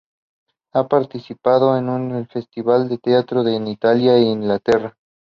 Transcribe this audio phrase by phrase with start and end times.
[0.73, 4.97] Ha participado en festivales de teatro en Italia e Inglaterra.